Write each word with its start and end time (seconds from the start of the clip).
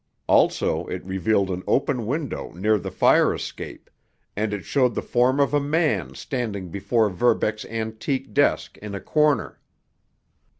Also, 0.27 0.87
it 0.87 1.05
revealed 1.05 1.51
an 1.51 1.61
open 1.67 2.07
window 2.07 2.51
near 2.53 2.79
the 2.79 2.89
fire 2.89 3.35
escape—and 3.35 4.51
it 4.51 4.65
showed 4.65 4.95
the 4.95 5.01
form 5.03 5.39
of 5.39 5.53
a 5.53 5.59
man 5.61 6.15
standing 6.15 6.69
before 6.71 7.07
Verbeck's 7.07 7.65
antique 7.65 8.33
desk 8.33 8.79
in 8.79 8.95
a 8.95 8.99
corner. 8.99 9.59